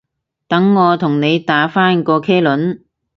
[0.47, 2.79] 等我同你打返個茄輪